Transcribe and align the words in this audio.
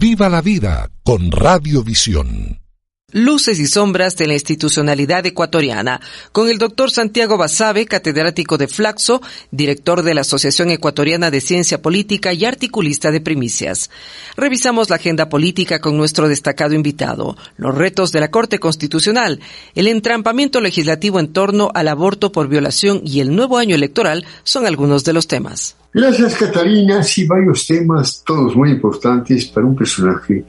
Viva 0.00 0.30
la 0.30 0.40
vida 0.40 0.90
con 1.02 1.30
Radiovisión. 1.30 2.58
Luces 3.12 3.58
y 3.58 3.66
sombras 3.66 4.16
de 4.16 4.26
la 4.26 4.32
institucionalidad 4.32 5.26
ecuatoriana, 5.26 6.00
con 6.32 6.48
el 6.48 6.56
doctor 6.56 6.90
Santiago 6.90 7.36
Basabe, 7.36 7.84
catedrático 7.84 8.56
de 8.56 8.66
Flaxo, 8.66 9.20
director 9.50 10.02
de 10.02 10.14
la 10.14 10.22
Asociación 10.22 10.70
Ecuatoriana 10.70 11.30
de 11.30 11.42
Ciencia 11.42 11.82
Política 11.82 12.32
y 12.32 12.46
articulista 12.46 13.10
de 13.10 13.20
primicias. 13.20 13.90
Revisamos 14.38 14.88
la 14.88 14.96
agenda 14.96 15.28
política 15.28 15.82
con 15.82 15.98
nuestro 15.98 16.28
destacado 16.28 16.72
invitado, 16.72 17.36
los 17.58 17.74
retos 17.74 18.10
de 18.10 18.20
la 18.20 18.30
Corte 18.30 18.58
Constitucional, 18.58 19.40
el 19.74 19.86
entrampamiento 19.86 20.62
legislativo 20.62 21.20
en 21.20 21.30
torno 21.34 21.72
al 21.74 21.88
aborto 21.88 22.32
por 22.32 22.48
violación 22.48 23.02
y 23.04 23.20
el 23.20 23.36
nuevo 23.36 23.58
año 23.58 23.74
electoral 23.74 24.24
son 24.44 24.64
algunos 24.64 25.04
de 25.04 25.12
los 25.12 25.26
temas. 25.26 25.76
Gracias, 25.92 26.36
Catalina. 26.36 27.02
Sí, 27.02 27.26
varios 27.26 27.66
temas, 27.66 28.22
todos 28.24 28.54
muy 28.54 28.70
importantes 28.70 29.46
para 29.46 29.66
un 29.66 29.74
personaje 29.74 30.44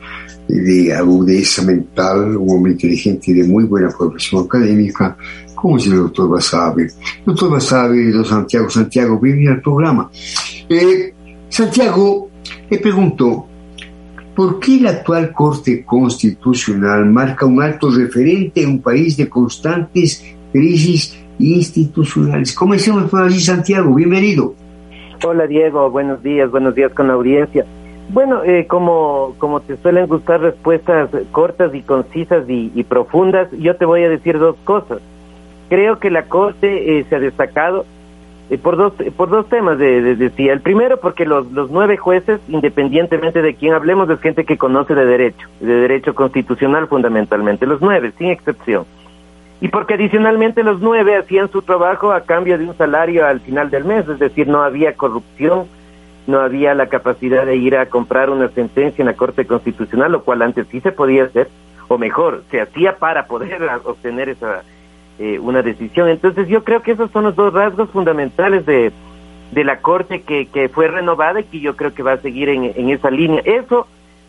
de 0.47 0.93
agudeza 0.93 1.63
mental, 1.63 2.37
un 2.37 2.57
hombre 2.57 2.73
inteligente 2.73 3.31
y 3.31 3.35
de 3.35 3.43
muy 3.45 3.63
buena 3.63 3.89
formación 3.89 4.45
académica, 4.45 5.17
como 5.55 5.77
es 5.77 5.87
el 5.87 5.95
doctor 5.95 6.29
Basabe. 6.29 6.91
Doctor 7.25 7.51
Basabe, 7.51 8.11
don 8.11 8.25
Santiago, 8.25 8.69
Santiago, 8.69 9.19
bienvenido 9.19 9.53
al 9.53 9.61
programa. 9.61 10.11
Eh, 10.69 11.13
Santiago, 11.49 12.29
le 12.69 12.77
pregunto, 12.77 13.47
¿por 14.35 14.59
qué 14.59 14.79
la 14.79 14.91
actual 14.91 15.33
Corte 15.33 15.83
Constitucional 15.83 17.05
marca 17.07 17.47
un 17.47 17.63
alto 17.63 17.89
referente 17.89 18.61
en 18.61 18.69
un 18.69 18.81
país 18.81 19.17
de 19.17 19.27
constantes 19.27 20.23
crisis 20.53 21.17
institucionales? 21.39 22.53
Comencemos 22.53 23.09
por 23.09 23.23
allí, 23.23 23.39
Santiago, 23.39 23.95
bienvenido. 23.95 24.60
Hola 25.23 25.45
Diego, 25.45 25.91
buenos 25.91 26.23
días, 26.23 26.49
buenos 26.49 26.73
días 26.73 26.91
con 26.93 27.07
la 27.07 27.13
audiencia. 27.13 27.63
Bueno, 28.09 28.43
eh, 28.43 28.65
como, 28.65 29.35
como 29.37 29.59
te 29.59 29.77
suelen 29.77 30.07
gustar 30.07 30.41
respuestas 30.41 31.11
cortas 31.31 31.75
y 31.75 31.83
concisas 31.83 32.43
y, 32.47 32.83
profundas, 32.85 33.47
yo 33.51 33.75
te 33.75 33.85
voy 33.85 34.03
a 34.03 34.09
decir 34.09 34.39
dos 34.39 34.55
cosas. 34.63 34.99
Creo 35.69 35.99
que 35.99 36.09
la 36.09 36.23
Corte 36.23 36.97
eh, 36.97 37.05
se 37.07 37.15
ha 37.15 37.19
destacado 37.19 37.85
eh, 38.49 38.57
por, 38.57 38.77
dos, 38.77 38.93
por 39.15 39.29
dos 39.29 39.47
temas, 39.47 39.77
de, 39.77 40.15
decía. 40.15 40.53
El 40.53 40.61
primero, 40.61 40.99
porque 40.99 41.25
los, 41.25 41.51
los 41.51 41.69
nueve 41.69 41.97
jueces, 41.97 42.41
independientemente 42.47 43.43
de 43.43 43.53
quién 43.53 43.73
hablemos, 43.73 44.09
es 44.09 44.19
gente 44.21 44.43
que 44.43 44.57
conoce 44.57 44.95
de 44.95 45.05
derecho, 45.05 45.47
de 45.59 45.73
derecho 45.73 46.15
constitucional 46.15 46.87
fundamentalmente, 46.87 47.67
los 47.67 47.79
nueve, 47.79 48.11
sin 48.17 48.31
excepción 48.31 48.85
y 49.61 49.67
porque 49.67 49.93
adicionalmente 49.93 50.63
los 50.63 50.81
nueve 50.81 51.15
hacían 51.15 51.51
su 51.51 51.61
trabajo 51.61 52.11
a 52.11 52.21
cambio 52.21 52.57
de 52.57 52.65
un 52.65 52.75
salario 52.75 53.27
al 53.27 53.39
final 53.41 53.69
del 53.69 53.85
mes, 53.85 54.09
es 54.09 54.17
decir, 54.17 54.47
no 54.47 54.63
había 54.63 54.95
corrupción, 54.95 55.67
no 56.25 56.39
había 56.39 56.73
la 56.73 56.87
capacidad 56.87 57.45
de 57.45 57.55
ir 57.57 57.77
a 57.77 57.85
comprar 57.85 58.31
una 58.31 58.49
sentencia 58.49 59.03
en 59.03 59.07
la 59.07 59.13
Corte 59.13 59.45
Constitucional, 59.45 60.11
lo 60.11 60.23
cual 60.23 60.41
antes 60.41 60.65
sí 60.71 60.81
se 60.81 60.91
podía 60.91 61.25
hacer, 61.25 61.47
o 61.87 61.99
mejor, 61.99 62.43
se 62.49 62.59
hacía 62.59 62.97
para 62.97 63.27
poder 63.27 63.61
obtener 63.83 64.29
esa 64.29 64.63
eh, 65.19 65.37
una 65.37 65.61
decisión. 65.61 66.09
Entonces 66.09 66.47
yo 66.47 66.63
creo 66.63 66.81
que 66.81 66.93
esos 66.93 67.11
son 67.11 67.25
los 67.25 67.35
dos 67.35 67.53
rasgos 67.53 67.91
fundamentales 67.91 68.65
de, 68.65 68.91
de 69.51 69.63
la 69.63 69.77
Corte 69.77 70.21
que, 70.21 70.47
que 70.47 70.69
fue 70.69 70.87
renovada 70.87 71.41
y 71.41 71.43
que 71.43 71.59
yo 71.59 71.75
creo 71.75 71.93
que 71.93 72.01
va 72.01 72.13
a 72.13 72.17
seguir 72.17 72.49
en, 72.49 72.71
en 72.75 72.89
esa 72.89 73.11
línea. 73.11 73.43
Eso 73.45 73.85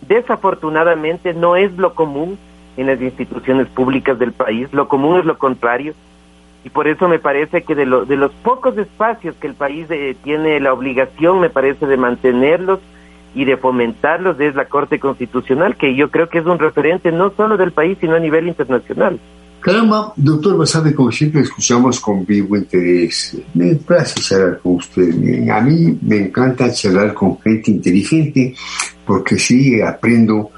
desafortunadamente 0.06 1.32
no 1.32 1.56
es 1.56 1.72
lo 1.78 1.94
común 1.94 2.38
en 2.76 2.86
las 2.86 3.00
instituciones 3.00 3.68
públicas 3.68 4.18
del 4.18 4.32
país. 4.32 4.68
Lo 4.72 4.88
común 4.88 5.18
es 5.18 5.24
lo 5.24 5.38
contrario. 5.38 5.94
Y 6.64 6.70
por 6.70 6.86
eso 6.86 7.08
me 7.08 7.18
parece 7.18 7.62
que 7.62 7.74
de, 7.74 7.84
de 7.84 8.16
los 8.16 8.32
pocos 8.42 8.78
espacios 8.78 9.34
que 9.40 9.48
el 9.48 9.54
país 9.54 9.86
eh, 9.90 10.16
tiene 10.22 10.60
la 10.60 10.72
obligación, 10.72 11.40
me 11.40 11.50
parece, 11.50 11.86
de 11.86 11.96
mantenerlos 11.96 12.78
y 13.34 13.44
de 13.44 13.56
fomentarlos 13.56 14.38
es 14.38 14.54
la 14.54 14.66
Corte 14.66 15.00
Constitucional, 15.00 15.76
que 15.76 15.96
yo 15.96 16.10
creo 16.10 16.28
que 16.28 16.38
es 16.38 16.46
un 16.46 16.58
referente 16.58 17.10
no 17.10 17.32
solo 17.36 17.56
del 17.56 17.72
país, 17.72 17.98
sino 18.00 18.14
a 18.14 18.20
nivel 18.20 18.46
internacional. 18.46 19.18
Caramba, 19.62 20.12
doctor 20.16 20.58
Basabe, 20.58 20.92
como 20.92 21.12
siempre 21.12 21.42
escuchamos 21.42 22.00
con 22.00 22.26
vivo 22.26 22.56
interés. 22.56 23.40
Me 23.54 23.76
place 23.76 24.20
charlar 24.20 24.58
con 24.58 24.74
usted. 24.74 25.48
A 25.48 25.60
mí 25.60 25.96
me 26.02 26.16
encanta 26.16 26.72
charlar 26.72 27.14
con 27.14 27.38
gente 27.40 27.70
inteligente 27.70 28.54
porque 29.06 29.36
sí 29.36 29.80
aprendo 29.80 30.50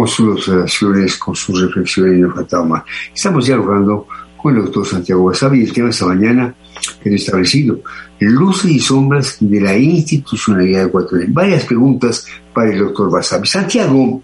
con 0.00 0.08
sus 0.08 0.28
observaciones, 0.30 1.18
con 1.18 1.36
sus 1.36 1.60
reflexiones 1.60 2.16
y 2.16 2.20
no 2.22 2.32
faltaba 2.32 2.64
más. 2.64 2.84
Estamos 3.14 3.44
dialogando 3.44 4.08
con 4.34 4.56
el 4.56 4.62
doctor 4.62 4.86
Santiago 4.86 5.24
Wasabi 5.24 5.60
y 5.60 5.64
el 5.64 5.74
tema 5.74 5.90
esta 5.90 6.06
mañana 6.06 6.54
que 7.02 7.10
he 7.10 7.14
establecido, 7.16 7.82
luces 8.18 8.70
y 8.70 8.78
sombras 8.78 9.36
de 9.40 9.60
la 9.60 9.76
institucionalidad 9.76 10.86
ecuatoriana. 10.86 11.30
Varias 11.34 11.66
preguntas 11.66 12.26
para 12.54 12.72
el 12.72 12.78
doctor 12.78 13.08
Wasabi. 13.08 13.46
Santiago, 13.46 14.22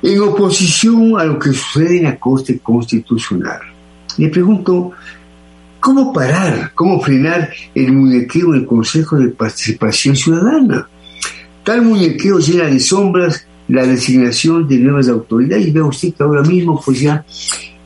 en 0.00 0.20
oposición 0.20 1.18
a 1.18 1.24
lo 1.24 1.36
que 1.36 1.52
sucede 1.52 1.98
en 1.98 2.04
la 2.04 2.16
Corte 2.16 2.60
Constitucional, 2.60 3.58
le 4.18 4.28
pregunto, 4.28 4.92
¿cómo 5.80 6.12
parar, 6.12 6.70
cómo 6.76 7.00
frenar 7.02 7.50
el 7.74 7.92
muñequeo 7.92 8.54
en 8.54 8.60
el 8.60 8.66
Consejo 8.66 9.16
de 9.16 9.30
Participación 9.30 10.14
Ciudadana? 10.14 10.86
Tal 11.64 11.82
muñequeo 11.82 12.38
llena 12.38 12.66
de 12.66 12.78
sombras 12.78 13.48
la 13.68 13.86
designación 13.86 14.68
de 14.68 14.78
nuevas 14.78 15.08
autoridades. 15.08 15.66
Y 15.66 15.70
vea 15.70 15.84
usted 15.84 16.14
que 16.14 16.22
ahora 16.22 16.42
mismo, 16.42 16.80
pues 16.84 17.00
ya 17.00 17.24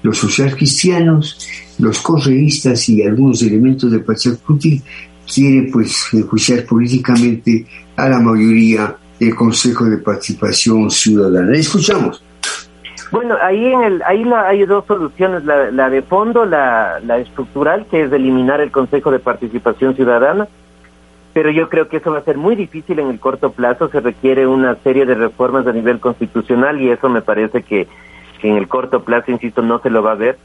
los 0.02 0.18
social 0.18 0.54
cristianos, 0.54 1.48
los 1.78 2.00
correístas 2.00 2.88
y 2.88 3.02
algunos 3.02 3.42
elementos 3.42 3.90
del 3.90 4.02
Partido 4.04 4.36
Putin 4.46 4.82
quieren 5.32 5.70
pues 5.70 6.08
enjuiciar 6.12 6.64
políticamente 6.64 7.66
a 7.96 8.08
la 8.08 8.18
mayoría 8.18 8.96
del 9.18 9.34
Consejo 9.34 9.84
de 9.84 9.98
Participación 9.98 10.90
Ciudadana. 10.90 11.56
Escuchamos. 11.56 12.22
Bueno, 13.10 13.36
ahí 13.42 13.64
en 13.64 13.82
el, 13.82 14.02
ahí 14.02 14.22
la, 14.22 14.48
hay 14.48 14.66
dos 14.66 14.84
soluciones, 14.86 15.44
la, 15.44 15.70
la 15.70 15.88
de 15.88 16.02
fondo, 16.02 16.44
la, 16.44 17.00
la 17.00 17.18
estructural, 17.18 17.86
que 17.90 18.02
es 18.02 18.12
eliminar 18.12 18.60
el 18.60 18.70
Consejo 18.70 19.10
de 19.10 19.18
Participación 19.18 19.96
Ciudadana, 19.96 20.46
pero 21.32 21.50
yo 21.50 21.68
creo 21.68 21.88
que 21.88 21.98
eso 21.98 22.12
va 22.12 22.18
a 22.18 22.24
ser 22.24 22.36
muy 22.36 22.56
difícil 22.56 22.98
en 22.98 23.10
el 23.10 23.20
corto 23.20 23.52
plazo, 23.52 23.88
se 23.88 24.00
requiere 24.00 24.46
una 24.46 24.74
serie 24.76 25.06
de 25.06 25.14
reformas 25.14 25.66
a 25.66 25.72
nivel 25.72 26.00
constitucional 26.00 26.80
y 26.80 26.90
eso 26.90 27.08
me 27.08 27.22
parece 27.22 27.62
que, 27.62 27.86
en 28.42 28.56
el 28.56 28.68
corto 28.68 29.04
plazo, 29.04 29.30
insisto, 29.30 29.62
no 29.62 29.78
se 29.80 29.90
lo 29.90 30.02
va 30.02 30.12
a 30.12 30.16
ver. 30.16 30.38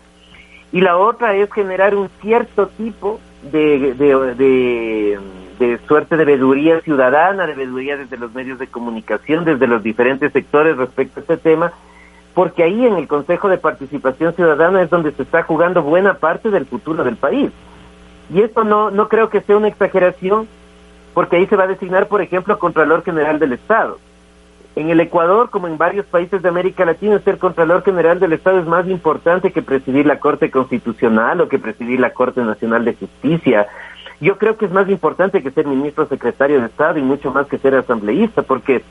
Y 0.72 0.82
la 0.82 0.98
otra 0.98 1.36
es 1.36 1.52
generar 1.52 1.96
un 1.96 2.10
cierto 2.22 2.68
tipo 2.68 3.20
de, 3.52 3.94
de, 3.94 5.20
de, 5.60 5.78
suerte 5.88 6.18
de 6.18 6.26
veeduría 6.26 6.82
ciudadana, 6.82 7.46
de 7.46 7.54
veeduría 7.54 7.98
desde 7.98 8.18
los 8.18 8.34
medios 8.34 8.58
de 8.60 8.68
comunicación, 8.68 9.46
desde 9.46 9.68
los 9.68 9.84
diferentes 9.84 10.32
sectores 10.32 10.78
respecto 10.78 11.20
a 11.20 11.22
este 11.22 11.38
tema, 11.38 11.74
porque 12.34 12.64
ahí 12.64 12.86
en 12.86 12.96
el 12.96 13.08
Consejo 13.08 13.50
de 13.50 13.58
Participación 13.58 14.34
Ciudadana 14.34 14.82
es 14.82 14.90
donde 14.90 15.12
se 15.12 15.24
está 15.24 15.44
jugando 15.44 15.84
buena 15.84 16.16
parte 16.16 16.50
del 16.50 16.66
futuro 16.66 17.04
del 17.04 17.18
país. 17.18 17.52
Y 18.34 18.42
esto 18.42 18.64
no, 18.64 18.90
no 18.90 19.10
creo 19.10 19.30
que 19.30 19.42
sea 19.42 19.58
una 19.58 19.68
exageración, 19.68 20.48
porque 21.14 21.38
ahí 21.38 21.48
se 21.48 21.56
va 21.56 21.64
a 21.64 21.68
designar, 21.68 22.08
por 22.08 22.22
ejemplo, 22.22 22.58
Contralor 22.60 23.04
General 23.04 23.40
del 23.40 23.54
Estado. 23.54 23.98
En 24.76 24.90
el 24.90 25.00
Ecuador, 25.00 25.52
como 25.52 25.68
en 25.68 25.78
varios 25.78 26.06
países 26.08 26.42
de 26.42 26.50
América 26.50 26.84
Latina, 26.84 27.20
ser 27.20 27.38
Contralor 27.38 27.84
General 27.84 28.20
del 28.20 28.34
Estado 28.34 28.60
es 28.60 28.66
más 28.66 28.88
importante 28.88 29.52
que 29.52 29.62
presidir 29.62 30.08
la 30.08 30.20
Corte 30.20 30.50
Constitucional 30.50 31.42
o 31.42 31.48
que 31.48 31.60
presidir 31.60 32.00
la 32.00 32.12
Corte 32.12 32.42
Nacional 32.42 32.84
de 32.84 32.96
Justicia. 32.96 33.68
Yo 34.20 34.38
creo 34.38 34.58
que 34.58 34.66
es 34.66 34.72
más 34.72 34.90
importante 34.90 35.44
que 35.44 35.52
ser 35.52 35.68
ministro 35.68 36.08
secretario 36.08 36.60
de 36.60 36.66
Estado 36.66 36.98
y 36.98 37.04
mucho 37.04 37.32
más 37.32 37.46
que 37.48 37.60
ser 37.60 37.76
asambleísta, 37.76 38.42
porque 38.42 38.82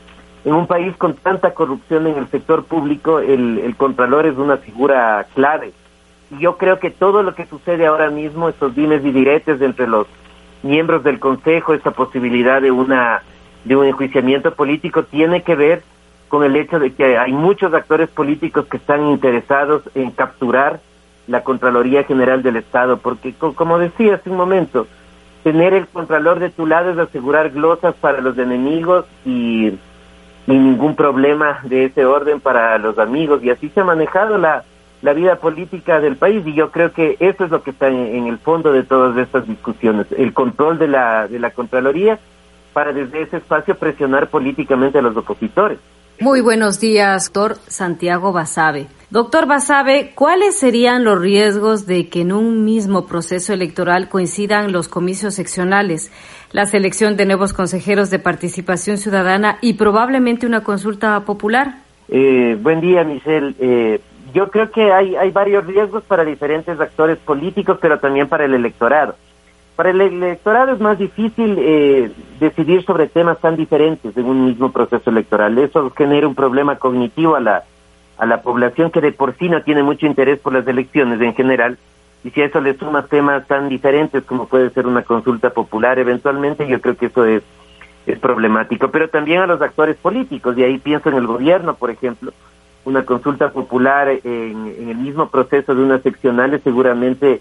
en 0.44 0.54
un 0.54 0.66
país 0.66 0.96
con 0.96 1.14
tanta 1.14 1.52
corrupción 1.52 2.06
en 2.06 2.16
el 2.16 2.28
sector 2.28 2.64
público, 2.64 3.18
el, 3.18 3.74
Contralor 3.76 4.26
es 4.26 4.36
una 4.36 4.58
figura 4.58 5.26
clave. 5.34 5.72
Y 6.30 6.40
yo 6.40 6.56
creo 6.58 6.78
que 6.78 6.90
todo 6.90 7.22
lo 7.22 7.34
que 7.34 7.46
sucede 7.46 7.86
ahora 7.86 8.10
mismo, 8.10 8.48
estos 8.48 8.74
dimes 8.74 9.04
y 9.04 9.10
diretes 9.10 9.60
entre 9.60 9.88
los 9.88 10.06
miembros 10.62 11.02
del 11.04 11.18
Consejo 11.18 11.74
esta 11.74 11.90
posibilidad 11.90 12.60
de 12.62 12.70
una 12.70 13.22
de 13.64 13.76
un 13.76 13.86
enjuiciamiento 13.86 14.54
político 14.54 15.04
tiene 15.04 15.42
que 15.42 15.54
ver 15.54 15.82
con 16.28 16.44
el 16.44 16.56
hecho 16.56 16.78
de 16.78 16.92
que 16.92 17.18
hay 17.18 17.32
muchos 17.32 17.72
actores 17.74 18.08
políticos 18.08 18.66
que 18.66 18.78
están 18.78 19.06
interesados 19.06 19.82
en 19.94 20.10
capturar 20.10 20.80
la 21.26 21.44
Contraloría 21.44 22.04
General 22.04 22.42
del 22.42 22.56
Estado, 22.56 22.96
porque 22.96 23.34
como 23.34 23.78
decía 23.78 24.14
hace 24.14 24.30
un 24.30 24.36
momento, 24.36 24.86
tener 25.44 25.74
el 25.74 25.86
Contralor 25.86 26.40
de 26.40 26.50
tu 26.50 26.66
lado 26.66 26.90
es 26.90 26.98
asegurar 26.98 27.50
glosas 27.50 27.94
para 27.96 28.20
los 28.20 28.36
enemigos 28.38 29.04
y, 29.24 29.68
y 29.68 29.78
ningún 30.46 30.96
problema 30.96 31.60
de 31.64 31.84
ese 31.84 32.04
orden 32.04 32.40
para 32.40 32.78
los 32.78 32.98
amigos, 32.98 33.42
y 33.44 33.50
así 33.50 33.68
se 33.68 33.80
ha 33.80 33.84
manejado 33.84 34.38
la, 34.38 34.64
la 35.02 35.12
vida 35.12 35.36
política 35.36 36.00
del 36.00 36.16
país 36.16 36.46
y 36.46 36.54
yo 36.54 36.70
creo 36.70 36.92
que 36.92 37.16
eso 37.20 37.44
es 37.44 37.50
lo 37.50 37.62
que 37.62 37.70
está 37.70 37.88
en, 37.88 38.26
el 38.26 38.38
fondo 38.38 38.72
de 38.72 38.84
todas 38.84 39.16
estas 39.18 39.46
discusiones, 39.46 40.06
el 40.16 40.32
control 40.32 40.78
de 40.78 40.88
la, 40.88 41.28
de 41.28 41.38
la 41.38 41.50
Contraloría 41.50 42.18
para 42.72 42.92
desde 42.92 43.22
ese 43.22 43.36
espacio 43.38 43.74
presionar 43.74 44.28
políticamente 44.28 44.98
a 44.98 45.02
los 45.02 45.16
opositores. 45.16 45.78
Muy 46.20 46.40
buenos 46.40 46.78
días, 46.78 47.32
doctor 47.32 47.56
Santiago 47.66 48.32
Basabe. 48.32 48.86
Doctor 49.10 49.46
Basabe, 49.46 50.12
¿cuáles 50.14 50.56
serían 50.56 51.04
los 51.04 51.20
riesgos 51.20 51.86
de 51.86 52.08
que 52.08 52.20
en 52.20 52.32
un 52.32 52.64
mismo 52.64 53.06
proceso 53.06 53.52
electoral 53.52 54.08
coincidan 54.08 54.72
los 54.72 54.88
comicios 54.88 55.34
seccionales? 55.34 56.10
la 56.52 56.66
selección 56.66 57.16
de 57.16 57.26
nuevos 57.26 57.52
consejeros 57.52 58.10
de 58.10 58.18
participación 58.18 58.98
ciudadana 58.98 59.58
y 59.60 59.74
probablemente 59.74 60.46
una 60.46 60.62
consulta 60.62 61.18
popular? 61.24 61.76
Eh, 62.08 62.56
buen 62.60 62.80
día, 62.80 63.04
Michelle. 63.04 63.54
Eh, 63.58 64.00
yo 64.32 64.50
creo 64.50 64.70
que 64.70 64.92
hay, 64.92 65.16
hay 65.16 65.30
varios 65.30 65.66
riesgos 65.66 66.04
para 66.04 66.24
diferentes 66.24 66.78
actores 66.80 67.18
políticos, 67.18 67.78
pero 67.80 67.98
también 67.98 68.28
para 68.28 68.44
el 68.44 68.54
electorado. 68.54 69.14
Para 69.76 69.90
el 69.90 70.00
electorado 70.00 70.72
es 70.72 70.80
más 70.80 70.98
difícil 70.98 71.56
eh, 71.58 72.10
decidir 72.38 72.84
sobre 72.84 73.08
temas 73.08 73.40
tan 73.40 73.56
diferentes 73.56 74.16
en 74.16 74.26
un 74.26 74.46
mismo 74.46 74.70
proceso 74.70 75.10
electoral. 75.10 75.56
Eso 75.58 75.90
genera 75.96 76.28
un 76.28 76.34
problema 76.34 76.76
cognitivo 76.76 77.36
a 77.36 77.40
la, 77.40 77.64
a 78.18 78.26
la 78.26 78.42
población 78.42 78.90
que 78.90 79.00
de 79.00 79.12
por 79.12 79.34
sí 79.36 79.48
no 79.48 79.62
tiene 79.62 79.82
mucho 79.82 80.06
interés 80.06 80.38
por 80.40 80.52
las 80.52 80.66
elecciones 80.66 81.20
en 81.20 81.34
general. 81.34 81.78
Y 82.22 82.30
si 82.30 82.42
a 82.42 82.44
eso 82.44 82.60
le 82.60 82.74
sumas 82.74 83.08
temas 83.08 83.46
tan 83.48 83.68
diferentes 83.68 84.22
como 84.24 84.46
puede 84.46 84.70
ser 84.70 84.86
una 84.86 85.02
consulta 85.02 85.50
popular 85.50 85.98
eventualmente, 85.98 86.68
yo 86.68 86.80
creo 86.80 86.96
que 86.96 87.06
eso 87.06 87.24
es, 87.24 87.42
es 88.06 88.18
problemático. 88.18 88.88
Pero 88.88 89.08
también 89.08 89.40
a 89.40 89.46
los 89.46 89.60
actores 89.60 89.96
políticos, 89.96 90.56
y 90.56 90.62
ahí 90.62 90.78
pienso 90.78 91.08
en 91.08 91.16
el 91.16 91.26
gobierno, 91.26 91.74
por 91.74 91.90
ejemplo, 91.90 92.32
una 92.84 93.04
consulta 93.04 93.50
popular 93.50 94.08
en, 94.08 94.74
en 94.78 94.88
el 94.88 94.96
mismo 94.96 95.28
proceso 95.28 95.74
de 95.74 95.82
unas 95.82 96.02
seccionales 96.02 96.62
seguramente 96.62 97.40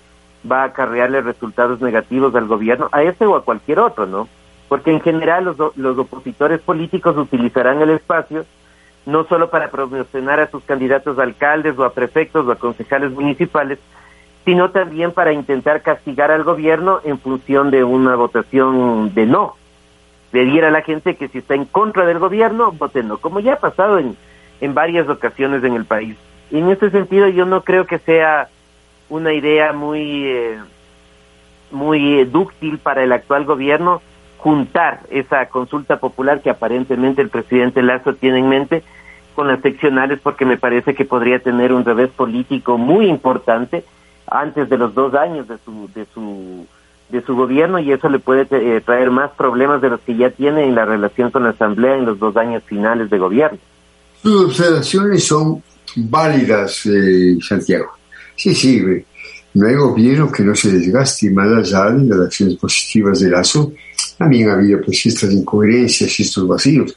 va 0.50 0.64
a 0.64 0.66
acarrearle 0.66 1.22
resultados 1.22 1.82
negativos 1.82 2.34
al 2.36 2.48
gobierno, 2.48 2.90
a 2.92 3.04
este 3.04 3.26
o 3.26 3.36
a 3.36 3.44
cualquier 3.44 3.80
otro, 3.80 4.06
¿no? 4.06 4.28
Porque 4.70 4.92
en 4.92 5.02
general 5.02 5.46
los, 5.46 5.58
los 5.78 5.98
opositores 5.98 6.62
políticos 6.62 7.18
utilizarán 7.18 7.82
el 7.82 7.92
espacio 7.92 8.46
no 9.06 9.26
solo 9.26 9.50
para 9.50 9.70
promocionar 9.70 10.40
a 10.40 10.50
sus 10.50 10.64
candidatos 10.64 11.18
a 11.18 11.24
alcaldes 11.24 11.78
o 11.78 11.84
a 11.84 11.94
prefectos 11.94 12.48
o 12.48 12.52
a 12.52 12.56
concejales 12.56 13.12
municipales, 13.12 13.80
sino 14.46 14.70
también 14.72 15.12
para 15.12 15.34
intentar 15.34 15.82
castigar 15.82 16.32
al 16.32 16.44
gobierno 16.44 17.00
en 17.04 17.20
función 17.20 17.72
de 17.72 17.84
una 17.84 18.16
votación 18.16 19.14
de 19.14 19.26
no. 19.26 19.56
Pedir 20.32 20.64
a 20.66 20.72
la 20.72 20.82
gente 20.82 21.16
que 21.16 21.28
si 21.28 21.40
está 21.40 21.56
en 21.56 21.66
contra 21.66 22.06
del 22.06 22.20
gobierno, 22.20 22.72
vote 22.72 23.04
no, 23.04 23.18
como 23.18 23.40
ya 23.40 23.54
ha 23.54 23.60
pasado 23.60 23.98
en, 24.00 24.16
en 24.62 24.74
varias 24.74 25.10
ocasiones 25.10 25.64
en 25.64 25.74
el 25.74 25.86
país. 25.86 26.16
Y 26.50 26.60
en 26.60 26.70
ese 26.70 26.90
sentido 26.92 27.28
yo 27.28 27.46
no 27.46 27.64
creo 27.64 27.86
que 27.86 28.00
sea 28.00 28.48
una 29.10 29.34
idea 29.34 29.74
muy, 29.74 30.26
eh, 30.26 30.60
muy 31.72 32.24
dúctil 32.26 32.78
para 32.78 33.04
el 33.04 33.12
actual 33.12 33.46
gobierno 33.46 34.02
juntar 34.38 35.02
esa 35.10 35.46
consulta 35.48 36.00
popular 36.00 36.42
que 36.42 36.50
aparentemente 36.50 37.22
el 37.22 37.30
presidente 37.30 37.84
Lazo 37.84 38.16
tiene 38.16 38.40
en 38.40 38.50
mente 38.50 38.84
con 39.36 39.48
las 39.48 39.62
seccionales 39.62 40.20
porque 40.22 40.46
me 40.46 40.58
parece 40.58 40.96
que 40.96 41.06
podría 41.06 41.40
tener 41.40 41.74
un 41.74 41.86
revés 41.86 42.10
político 42.10 42.78
muy 42.78 43.08
importante 43.08 43.84
antes 44.28 44.70
de 44.70 44.78
los 44.78 44.94
dos 44.94 45.14
años 45.14 45.48
de 45.48 45.58
su 45.60 45.90
de 45.94 46.06
su 46.14 46.66
de 47.10 47.22
su 47.22 47.36
gobierno 47.36 47.80
y 47.80 47.92
eso 47.92 48.10
le 48.10 48.20
puede 48.20 48.48
eh, 48.52 48.82
traer 48.82 49.12
más 49.12 49.32
problemas 49.32 49.82
de 49.82 49.90
los 49.90 50.00
que 50.02 50.16
ya 50.16 50.30
tiene 50.32 50.64
en 50.64 50.76
la 50.76 50.86
relación 50.86 51.30
con 51.30 51.44
la 51.44 51.50
asamblea 51.50 51.96
en 51.96 52.06
los 52.06 52.18
dos 52.20 52.38
años 52.38 52.64
finales 52.64 53.10
de 53.10 53.18
gobierno. 53.18 53.60
Sus 54.22 54.46
observaciones 54.46 55.24
son 55.24 55.64
válidas, 55.96 56.86
eh, 56.86 57.38
Santiago. 57.42 57.92
Sí, 58.36 58.54
sí, 58.56 58.84
no 59.54 59.68
hay 59.68 59.76
gobierno 59.76 60.32
que 60.32 60.44
no 60.44 60.56
se 60.56 60.72
desgaste 60.72 61.30
más 61.30 61.48
allá 61.48 61.92
de 61.92 62.08
las 62.08 62.28
acciones 62.28 62.56
positivas 62.56 63.20
de 63.20 63.30
Lazo. 63.30 63.74
También 64.18 64.50
había 64.50 64.80
pues 64.80 65.06
estas 65.06 65.32
incoherencias 65.32 66.20
y 66.20 66.24
estos 66.24 66.48
vacíos. 66.48 66.96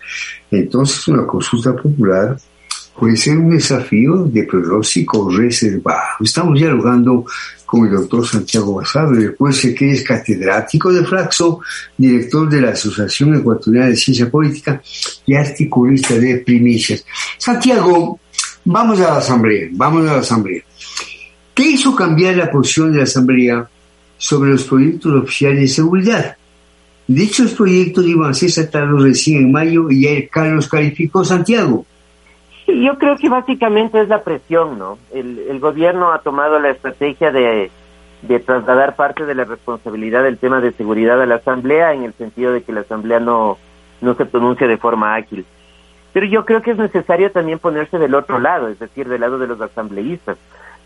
Entonces 0.51 1.09
una 1.09 1.27
consulta 1.27 1.75
popular 1.75 2.37
puede 2.99 3.17
ser 3.17 3.37
un 3.37 3.51
desafío 3.51 4.25
de 4.25 4.45
pronóstico 4.45 5.29
reservado. 5.31 6.01
Estamos 6.21 6.59
dialogando 6.59 7.25
con 7.67 7.87
el 7.87 7.93
doctor 7.93 8.27
Santiago 8.27 8.75
Basabe, 8.75 9.29
recuerde 9.29 9.75
que 9.75 9.93
es 9.93 10.05
catedrático 10.05 10.93
de 10.93 11.05
Flaxo, 11.05 11.61
director 11.97 12.49
de 12.49 12.61
la 12.61 12.71
Asociación 12.71 13.35
Ecuatoriana 13.35 13.89
de 13.89 13.97
Ciencia 13.97 14.31
Política 14.31 14.81
y 15.27 15.35
articulista 15.35 16.15
de 16.15 16.39
Primicias. 16.39 17.05
Santiago, 17.39 18.21
vamos 18.65 19.01
a 19.01 19.05
la 19.05 19.17
asamblea, 19.17 19.69
vamos 19.73 20.09
a 20.09 20.13
la 20.15 20.21
asamblea. 20.21 20.63
¿Qué 21.53 21.71
hizo 21.71 21.95
cambiar 21.95 22.37
la 22.37 22.51
posición 22.51 22.93
de 22.93 22.99
la 22.99 23.05
asamblea 23.05 23.69
sobre 24.19 24.51
los 24.51 24.65
proyectos 24.65 25.23
oficiales 25.23 25.61
de 25.61 25.69
seguridad? 25.69 26.37
Dichos 27.07 27.53
proyectos 27.53 28.07
iban 28.07 28.31
a 28.31 28.35
ser 28.35 28.53
tratados 28.53 29.03
recién 29.03 29.39
en 29.39 29.53
mayo 29.53 29.91
y 29.91 30.03
ya 30.03 30.29
Carlos 30.31 30.69
calificó 30.69 31.25
Santiago. 31.25 31.85
Sí, 32.67 32.83
yo 32.83 32.99
creo 32.99 33.17
que 33.17 33.29
básicamente 33.29 34.01
es 34.01 34.09
la 34.09 34.23
presión, 34.23 34.79
¿no? 34.79 34.99
El, 35.13 35.39
el 35.51 35.61
gobierno 35.61 36.13
ha 36.13 36.21
tomado 36.21 36.59
la 36.59 36.71
estrategia 36.71 37.31
de, 37.31 37.71
trasladar 38.47 38.97
parte 38.97 39.27
de 39.27 39.35
la 39.35 39.45
responsabilidad 39.45 40.23
del 40.23 40.39
tema 40.39 40.61
de 40.61 40.73
seguridad 40.73 41.21
a 41.21 41.27
la 41.27 41.37
Asamblea 41.37 41.93
en 41.93 42.05
el 42.05 42.15
sentido 42.15 42.53
de 42.53 42.63
que 42.63 42.73
la 42.73 42.81
Asamblea 42.81 43.21
no, 43.21 43.59
no 44.01 44.15
se 44.15 44.25
pronuncia 44.25 44.67
de 44.67 44.79
forma 44.79 45.15
ágil. 45.15 45.45
Pero 46.15 46.27
yo 46.27 46.47
creo 46.47 46.63
que 46.63 46.71
es 46.71 46.79
necesario 46.79 47.31
también 47.33 47.59
ponerse 47.59 47.99
del 47.99 48.15
otro 48.15 48.39
lado, 48.39 48.69
es 48.69 48.79
decir, 48.79 49.09
del 49.09 49.21
lado 49.21 49.39
de 49.39 49.49
los 49.49 49.61
asambleístas. 49.61 50.39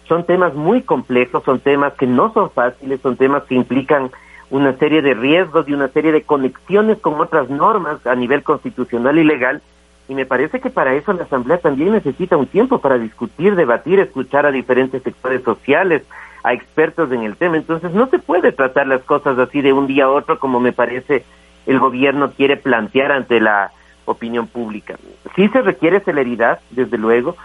Son 0.08 0.24
temas 0.24 0.54
muy 0.54 0.82
complejos, 0.82 1.44
son 1.44 1.60
temas 1.60 1.92
que 1.92 2.06
no 2.06 2.32
son 2.32 2.50
fáciles, 2.50 3.00
son 3.02 3.16
temas 3.16 3.44
que 3.44 3.54
implican 3.54 4.10
una 4.50 4.72
serie 4.78 5.02
de 5.02 5.14
riesgos 5.14 5.68
y 5.68 5.74
una 5.74 5.88
serie 5.88 6.10
de 6.10 6.22
conexiones 6.22 6.98
con 6.98 7.20
otras 7.20 7.50
normas 7.50 8.04
a 8.06 8.14
nivel 8.16 8.42
constitucional 8.42 9.18
y 9.18 9.24
legal 9.24 9.62
y 10.08 10.14
me 10.14 10.24
parece 10.24 10.60
que 10.60 10.70
para 10.70 10.94
eso 10.94 11.12
la 11.12 11.24
Asamblea 11.24 11.58
también 11.58 11.92
necesita 11.92 12.36
un 12.36 12.46
tiempo 12.46 12.78
para 12.80 12.98
discutir, 12.98 13.54
debatir, 13.54 14.00
escuchar 14.00 14.46
a 14.46 14.50
diferentes 14.50 15.02
sectores 15.02 15.42
sociales, 15.42 16.02
a 16.42 16.54
expertos 16.54 17.12
en 17.12 17.22
el 17.22 17.36
tema. 17.36 17.58
Entonces 17.58 17.92
no 17.92 18.08
se 18.08 18.18
puede 18.18 18.52
tratar 18.52 18.86
las 18.86 19.02
cosas 19.02 19.38
así 19.38 19.60
de 19.60 19.74
un 19.74 19.86
día 19.86 20.04
a 20.04 20.10
otro 20.10 20.38
como 20.38 20.60
me 20.60 20.72
parece 20.72 21.24
el 21.66 21.78
gobierno 21.78 22.32
quiere 22.32 22.56
plantear 22.56 23.12
ante 23.12 23.38
la 23.40 23.70
opinión 24.06 24.46
pública. 24.46 24.96
Sí 25.36 25.48
se 25.48 25.60
requiere 25.60 26.00
celeridad, 26.00 26.60
desde 26.70 26.96
luego, 26.96 27.36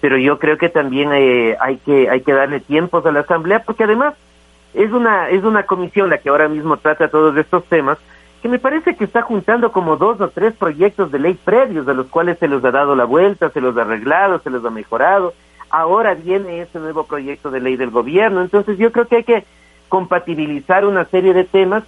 pero 0.00 0.16
yo 0.16 0.38
creo 0.38 0.56
que 0.56 0.68
también 0.68 1.10
eh, 1.12 1.56
hay 1.60 1.78
que 1.78 2.08
hay 2.08 2.20
que 2.20 2.32
darle 2.32 2.60
tiempos 2.60 3.04
a 3.04 3.10
la 3.10 3.20
Asamblea 3.20 3.64
porque 3.64 3.82
además 3.84 4.14
es 4.74 4.92
una 4.92 5.28
es 5.28 5.42
una 5.42 5.64
comisión 5.64 6.10
la 6.10 6.18
que 6.18 6.28
ahora 6.28 6.48
mismo 6.48 6.76
trata 6.76 7.08
todos 7.08 7.36
estos 7.36 7.64
temas 7.64 7.98
que 8.42 8.48
me 8.48 8.58
parece 8.58 8.96
que 8.96 9.04
está 9.04 9.22
juntando 9.22 9.70
como 9.70 9.96
dos 9.96 10.20
o 10.20 10.28
tres 10.28 10.52
proyectos 10.54 11.12
de 11.12 11.20
ley 11.20 11.34
previos, 11.34 11.86
de 11.86 11.94
los 11.94 12.08
cuales 12.08 12.38
se 12.40 12.48
les 12.48 12.62
ha 12.64 12.72
dado 12.72 12.96
la 12.96 13.04
vuelta, 13.04 13.50
se 13.50 13.60
los 13.60 13.76
ha 13.76 13.82
arreglado, 13.82 14.40
se 14.40 14.50
los 14.50 14.64
ha 14.64 14.70
mejorado. 14.70 15.32
Ahora 15.70 16.14
viene 16.14 16.60
ese 16.60 16.80
nuevo 16.80 17.04
proyecto 17.04 17.52
de 17.52 17.60
ley 17.60 17.76
del 17.76 17.90
gobierno. 17.90 18.42
Entonces 18.42 18.76
yo 18.78 18.90
creo 18.90 19.06
que 19.06 19.16
hay 19.16 19.24
que 19.24 19.44
compatibilizar 19.88 20.84
una 20.84 21.04
serie 21.04 21.32
de 21.34 21.44
temas 21.44 21.84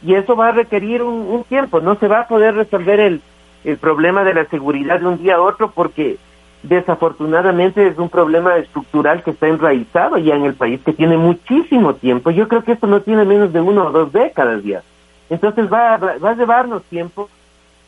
y 0.00 0.14
eso 0.14 0.36
va 0.36 0.48
a 0.48 0.52
requerir 0.52 1.02
un, 1.02 1.42
tiempo. 1.42 1.80
No 1.80 1.96
se 1.96 2.06
va 2.06 2.20
a 2.20 2.28
poder 2.28 2.54
resolver 2.54 3.00
el, 3.00 3.20
el 3.64 3.76
problema 3.78 4.22
de 4.22 4.34
la 4.34 4.44
seguridad 4.44 5.00
de 5.00 5.06
un 5.08 5.18
día 5.18 5.34
a 5.34 5.40
otro 5.40 5.72
porque 5.72 6.16
desafortunadamente 6.62 7.88
es 7.88 7.98
un 7.98 8.08
problema 8.08 8.56
estructural 8.56 9.24
que 9.24 9.32
está 9.32 9.48
enraizado 9.48 10.16
ya 10.18 10.36
en 10.36 10.44
el 10.44 10.54
país, 10.54 10.80
que 10.84 10.92
tiene 10.92 11.16
muchísimo 11.16 11.94
tiempo. 11.94 12.30
Yo 12.30 12.46
creo 12.46 12.62
que 12.62 12.72
esto 12.72 12.86
no 12.86 13.00
tiene 13.00 13.24
menos 13.24 13.52
de 13.52 13.60
uno 13.60 13.88
o 13.88 13.90
dos 13.90 14.12
décadas 14.12 14.62
ya. 14.62 14.84
Entonces 15.30 15.72
va, 15.72 15.96
va 15.96 16.30
a 16.30 16.34
llevarnos 16.34 16.82
tiempo 16.84 17.28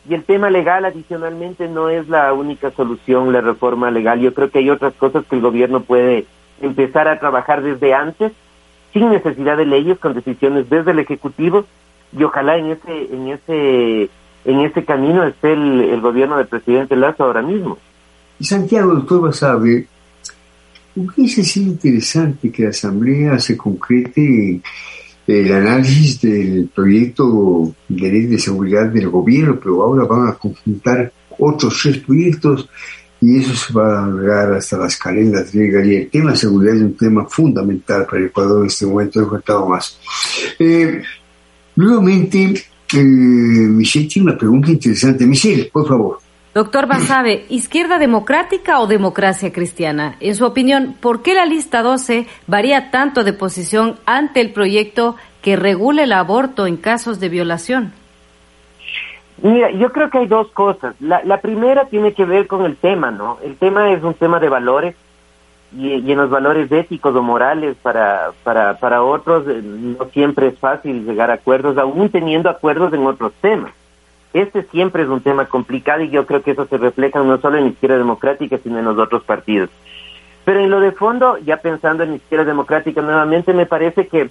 y 0.09 0.13
el 0.15 0.23
tema 0.23 0.49
legal 0.49 0.85
adicionalmente 0.85 1.67
no 1.67 1.89
es 1.89 2.07
la 2.09 2.33
única 2.33 2.71
solución, 2.71 3.31
la 3.31 3.41
reforma 3.41 3.91
legal. 3.91 4.19
Yo 4.19 4.33
creo 4.33 4.49
que 4.49 4.59
hay 4.59 4.69
otras 4.69 4.93
cosas 4.93 5.25
que 5.29 5.35
el 5.35 5.41
gobierno 5.41 5.81
puede 5.81 6.25
empezar 6.61 7.07
a 7.07 7.19
trabajar 7.19 7.61
desde 7.61 7.93
antes, 7.93 8.31
sin 8.93 9.09
necesidad 9.09 9.57
de 9.57 9.65
leyes, 9.65 9.99
con 9.99 10.13
decisiones 10.13 10.69
desde 10.69 10.91
el 10.91 10.99
Ejecutivo 10.99 11.65
y 12.17 12.23
ojalá 12.23 12.57
en 12.57 12.71
ese, 12.71 13.13
en 13.13 13.27
ese, 13.29 14.09
en 14.45 14.59
ese 14.61 14.83
camino 14.83 15.23
esté 15.23 15.53
el, 15.53 16.01
gobierno 16.01 16.37
del 16.37 16.47
presidente 16.47 16.95
Lazo 16.95 17.23
ahora 17.23 17.41
mismo. 17.41 17.77
Y 18.39 18.43
Santiago, 18.43 18.93
doctor 18.93 19.21
Basabe, 19.21 19.87
hubiese 20.95 21.43
sido 21.43 21.71
interesante 21.71 22.51
que 22.51 22.63
la 22.63 22.69
Asamblea 22.69 23.39
se 23.39 23.55
concrete 23.55 24.61
el 25.31 25.53
análisis 25.53 26.21
del 26.21 26.69
proyecto 26.73 27.73
de 27.87 28.11
ley 28.11 28.25
de 28.25 28.39
seguridad 28.39 28.87
del 28.87 29.09
gobierno, 29.09 29.59
pero 29.59 29.83
ahora 29.83 30.05
van 30.05 30.27
a 30.27 30.33
conjuntar 30.33 31.11
otros 31.39 31.79
tres 31.81 31.97
proyectos 31.99 32.69
y 33.21 33.37
eso 33.37 33.55
se 33.55 33.73
va 33.73 34.03
a 34.03 34.07
llegar 34.07 34.53
hasta 34.53 34.77
las 34.77 34.97
calendas 34.97 35.51
griegas 35.53 35.85
y 35.85 35.95
el 35.95 36.09
tema 36.09 36.31
de 36.31 36.37
seguridad 36.37 36.75
es 36.75 36.81
un 36.81 36.97
tema 36.97 37.25
fundamental 37.25 38.05
para 38.05 38.17
el 38.17 38.25
Ecuador 38.27 38.61
en 38.61 38.67
este 38.67 38.85
momento, 38.85 39.21
he 39.21 39.27
contado 39.27 39.69
más. 39.69 39.99
Eh, 40.57 41.01
nuevamente, 41.75 42.53
eh, 42.93 43.03
Michelle 43.03 44.07
tiene 44.07 44.29
una 44.29 44.37
pregunta 44.37 44.71
interesante. 44.71 45.25
Michelle, 45.25 45.69
por 45.71 45.87
favor. 45.87 46.19
Doctor 46.53 46.85
Basabe, 46.85 47.45
¿izquierda 47.47 47.97
democrática 47.97 48.81
o 48.81 48.87
democracia 48.87 49.53
cristiana? 49.53 50.17
En 50.19 50.35
su 50.35 50.45
opinión, 50.45 50.97
¿por 50.99 51.21
qué 51.21 51.33
la 51.33 51.45
lista 51.45 51.81
12 51.81 52.27
varía 52.45 52.91
tanto 52.91 53.23
de 53.23 53.31
posición 53.31 53.95
ante 54.05 54.41
el 54.41 54.51
proyecto 54.51 55.15
que 55.41 55.55
regule 55.55 56.03
el 56.03 56.11
aborto 56.11 56.67
en 56.67 56.75
casos 56.75 57.21
de 57.21 57.29
violación? 57.29 57.93
Mira, 59.41 59.71
yo 59.71 59.93
creo 59.93 60.09
que 60.09 60.17
hay 60.17 60.27
dos 60.27 60.51
cosas. 60.51 60.93
La, 60.99 61.23
la 61.23 61.39
primera 61.39 61.85
tiene 61.85 62.13
que 62.13 62.25
ver 62.25 62.47
con 62.47 62.65
el 62.65 62.75
tema, 62.75 63.11
¿no? 63.11 63.37
El 63.41 63.55
tema 63.55 63.93
es 63.93 64.03
un 64.03 64.13
tema 64.13 64.41
de 64.41 64.49
valores 64.49 64.95
y, 65.73 66.11
en 66.11 66.17
los 66.17 66.29
valores 66.29 66.69
éticos 66.69 67.15
o 67.15 67.23
morales 67.23 67.77
para, 67.81 68.31
para, 68.43 68.77
para 68.77 69.03
otros 69.03 69.47
eh, 69.47 69.61
no 69.63 70.03
siempre 70.11 70.47
es 70.47 70.59
fácil 70.59 71.05
llegar 71.05 71.31
a 71.31 71.35
acuerdos, 71.35 71.77
aún 71.77 72.09
teniendo 72.09 72.49
acuerdos 72.49 72.91
en 72.93 73.05
otros 73.05 73.31
temas. 73.39 73.71
Este 74.33 74.63
siempre 74.63 75.03
es 75.03 75.09
un 75.09 75.21
tema 75.21 75.45
complicado 75.45 76.03
y 76.03 76.09
yo 76.09 76.25
creo 76.25 76.41
que 76.41 76.51
eso 76.51 76.65
se 76.65 76.77
refleja 76.77 77.21
no 77.21 77.37
solo 77.39 77.57
en 77.57 77.65
la 77.65 77.69
izquierda 77.71 77.97
democrática, 77.97 78.57
sino 78.57 78.79
en 78.79 78.85
los 78.85 78.97
otros 78.97 79.23
partidos. 79.23 79.69
Pero 80.45 80.61
en 80.61 80.69
lo 80.69 80.79
de 80.79 80.91
fondo, 80.91 81.37
ya 81.39 81.57
pensando 81.57 82.03
en 82.03 82.11
la 82.11 82.15
izquierda 82.15 82.45
democrática 82.45 83.01
nuevamente, 83.01 83.53
me 83.53 83.65
parece 83.65 84.07
que 84.07 84.29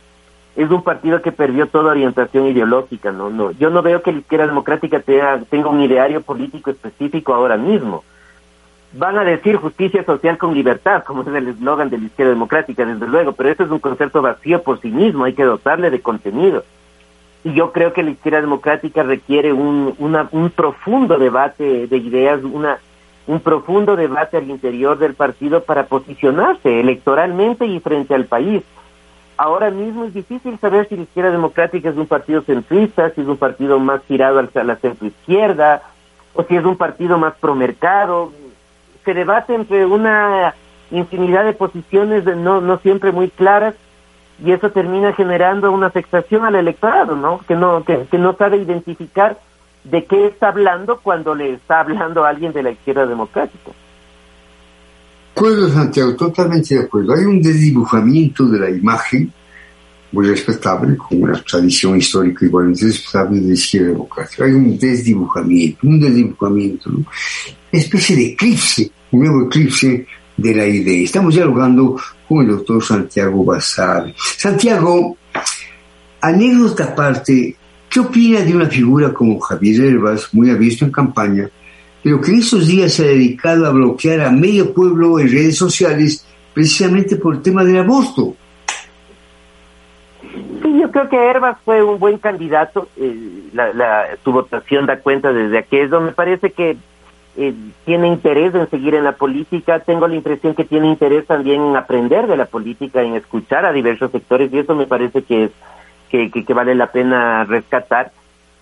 es 0.57 0.71
un 0.71 0.83
partido 0.83 1.23
que 1.23 1.33
perdió 1.33 1.66
toda 1.69 1.90
orientación 1.90 2.49
ideológica, 2.49 3.12
¿no? 3.12 3.30
no 3.30 3.52
yo 3.52 3.71
no 3.71 3.83
veo 3.83 4.02
que 4.02 4.12
la 4.12 4.19
izquierda 4.19 4.47
democrática 4.47 5.00
tenga, 5.00 5.40
tenga 5.49 5.69
un 5.69 5.80
ideario 5.80 6.23
político 6.23 6.71
específico 6.71 7.35
ahora 7.35 7.57
mismo. 7.57 8.02
Van 8.92 9.16
a 9.19 9.25
decir 9.25 9.54
justicia 9.57 10.02
social 10.02 10.37
con 10.37 10.52
libertad, 10.52 11.04
como 11.04 11.23
es 11.23 11.28
el 11.28 11.47
eslogan 11.47 11.90
de 11.90 11.99
la 11.99 12.07
izquierda 12.07 12.33
democrática, 12.33 12.85
desde 12.85 13.07
luego, 13.07 13.33
pero 13.33 13.50
eso 13.50 13.62
es 13.62 13.71
un 13.71 13.78
concepto 13.78 14.21
vacío 14.21 14.62
por 14.62 14.80
sí 14.80 14.90
mismo, 14.90 15.25
hay 15.25 15.35
que 15.35 15.45
dotarle 15.45 15.90
de 15.90 16.00
contenido. 16.00 16.64
Y 17.42 17.54
yo 17.54 17.73
creo 17.73 17.92
que 17.92 18.02
la 18.02 18.11
izquierda 18.11 18.40
democrática 18.40 19.02
requiere 19.02 19.52
un, 19.52 19.94
un 19.99 20.50
profundo 20.50 21.18
debate 21.18 21.87
de 21.87 21.97
ideas, 21.97 22.42
una, 22.44 22.78
un 23.26 23.40
profundo 23.40 23.97
debate 23.97 24.37
al 24.37 24.50
interior 24.50 24.99
del 24.99 25.14
partido 25.14 25.62
para 25.62 25.87
posicionarse 25.87 26.80
electoralmente 26.80 27.64
y 27.64 27.80
frente 27.80 28.14
al 28.14 28.26
país. 28.26 28.62
Ahora 29.37 29.70
mismo 29.70 30.04
es 30.04 30.12
difícil 30.12 30.59
saber 30.59 30.87
si 30.88 30.97
la 30.97 31.02
izquierda 31.04 31.30
democrática 31.30 31.88
es 31.88 31.97
un 31.97 32.06
partido 32.06 32.42
centrista, 32.42 33.11
si 33.11 33.23
es 33.23 33.26
un 33.26 33.38
partido 33.38 33.78
más 33.78 34.02
girado 34.06 34.38
hacia 34.38 34.64
la 34.64 34.76
centroizquierda, 34.76 35.82
o 36.35 36.42
si 36.44 36.56
es 36.56 36.64
un 36.64 36.76
partido 36.76 37.16
más 37.16 37.35
promercado. 37.40 38.32
Se 39.04 39.14
debate 39.14 39.54
entre 39.54 39.87
una 39.87 40.54
infinidad 40.90 41.44
de 41.44 41.54
posiciones 41.54 42.25
no, 42.37 42.61
no 42.61 42.78
siempre 42.78 43.12
muy 43.12 43.30
claras 43.30 43.75
y 44.44 44.52
eso 44.52 44.70
termina 44.70 45.12
generando 45.12 45.70
una 45.70 45.88
afectación 45.88 46.44
al 46.44 46.54
electorado, 46.54 47.14
¿no? 47.16 47.40
Que 47.47 47.54
no 47.54 47.85
que, 47.85 48.06
no 48.18 48.37
sabe 48.37 48.59
identificar 48.59 49.38
de 49.85 50.04
qué 50.04 50.26
está 50.26 50.49
hablando 50.49 50.99
cuando 51.00 51.35
le 51.35 51.54
está 51.54 51.80
hablando 51.80 52.25
a 52.25 52.30
alguien 52.30 52.52
de 52.52 52.62
la 52.62 52.70
izquierda 52.70 53.06
democrática. 53.06 53.73
Acuerdo, 55.35 55.68
Santiago, 55.68 56.16
totalmente 56.16 56.75
de 56.75 56.85
acuerdo. 56.85 57.14
Hay 57.14 57.25
un 57.25 57.40
desdibujamiento 57.40 58.47
de 58.47 58.59
la 58.59 58.70
imagen 58.70 59.32
muy 60.12 60.26
respetable, 60.26 60.97
con 60.97 61.23
una 61.23 61.40
tradición 61.42 61.97
histórica 61.97 62.44
igualmente 62.44 62.85
respetable 62.85 63.40
de 63.40 63.49
la 63.49 63.54
izquierda 63.54 63.88
democrática. 63.88 64.44
Hay 64.44 64.52
un 64.52 64.78
desdibujamiento, 64.78 65.78
un 65.87 66.00
desdibujamiento, 66.00 66.90
¿no? 66.90 67.04
especie 67.70 68.16
de 68.16 68.26
eclipse, 68.32 68.90
un 69.12 69.20
nuevo 69.20 69.47
eclipse 69.47 70.06
de 70.40 70.54
la 70.54 70.66
idea. 70.66 71.04
Estamos 71.04 71.35
dialogando 71.35 71.97
con 72.28 72.40
el 72.40 72.49
doctor 72.49 72.82
Santiago 72.82 73.44
Basar. 73.44 74.12
Santiago, 74.16 75.16
anécdota 76.20 76.85
aparte, 76.85 77.56
¿qué 77.88 78.00
opina 78.00 78.40
de 78.40 78.54
una 78.54 78.66
figura 78.66 79.12
como 79.12 79.38
Javier 79.40 79.85
Herbas, 79.85 80.32
muy 80.32 80.52
visto 80.54 80.85
en 80.85 80.92
campaña, 80.92 81.49
pero 82.02 82.20
que 82.20 82.30
en 82.32 82.38
estos 82.38 82.66
días 82.66 82.92
se 82.94 83.04
ha 83.04 83.09
dedicado 83.09 83.66
a 83.66 83.70
bloquear 83.70 84.23
a 84.23 84.30
medio 84.30 84.73
pueblo 84.73 85.18
en 85.18 85.30
redes 85.30 85.56
sociales 85.56 86.26
precisamente 86.54 87.16
por 87.16 87.35
el 87.35 87.42
tema 87.42 87.62
del 87.62 87.78
aborto? 87.78 88.35
Sí, 90.23 90.78
yo 90.80 90.90
creo 90.90 91.09
que 91.09 91.16
Herbas 91.16 91.59
fue 91.64 91.82
un 91.82 91.99
buen 91.99 92.18
candidato. 92.18 92.88
Eh, 92.97 93.37
su 94.23 94.32
votación 94.32 94.87
da 94.87 94.99
cuenta 95.00 95.32
desde 95.32 95.59
aquello. 95.59 96.00
Me 96.00 96.12
parece 96.12 96.52
que 96.52 96.76
eh, 97.37 97.54
tiene 97.84 98.08
interés 98.08 98.54
en 98.54 98.68
seguir 98.68 98.94
en 98.94 99.04
la 99.04 99.12
política, 99.12 99.78
tengo 99.80 100.08
la 100.08 100.16
impresión 100.16 100.54
que 100.54 100.64
tiene 100.64 100.88
interés 100.88 101.26
también 101.26 101.62
en 101.62 101.76
aprender 101.76 102.26
de 102.26 102.37
la 102.37 102.46
política, 102.46 103.02
en 103.02 103.14
escuchar 103.14 103.64
a 103.64 103.72
diversos 103.72 104.10
sectores 104.10 104.52
y 104.52 104.58
eso 104.58 104.75
me 104.75 104.87
parece 104.87 105.22
que 105.22 105.44
es 105.44 105.50
que, 106.10 106.30
que, 106.30 106.54
vale 106.54 106.75
la 106.75 106.88
pena 106.88 107.44
rescatar. 107.44 108.10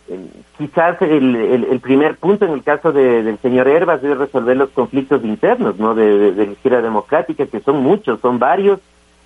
Eh, 0.08 0.18
quizás 0.58 1.00
el, 1.00 1.34
el, 1.34 1.80
primer 1.80 2.16
punto 2.16 2.44
en 2.44 2.52
el 2.52 2.62
caso 2.62 2.92
de, 2.92 3.22
del 3.22 3.38
señor 3.38 3.68
Herbas 3.68 4.04
es 4.04 4.18
resolver 4.18 4.56
los 4.56 4.70
conflictos 4.70 5.25
internos 5.25 5.78
¿no? 5.78 5.94
de, 5.94 6.32
de 6.32 6.46
la 6.46 6.52
izquierda 6.52 6.82
democrática, 6.82 7.46
que 7.46 7.60
son 7.60 7.82
muchos, 7.82 8.20
son 8.20 8.38
varios, 8.38 8.80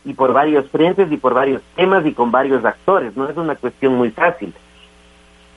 y 0.04 0.14
por 0.14 0.32
varios 0.32 0.68
frentes 0.70 1.10
y 1.10 1.16
por 1.16 1.34
varios 1.34 1.62
temas 1.76 2.06
y 2.06 2.12
con 2.12 2.30
varios 2.30 2.64
actores, 2.64 3.16
no 3.16 3.28
es 3.28 3.36
una 3.36 3.56
cuestión 3.56 3.96
muy 3.96 4.10
fácil 4.10 4.52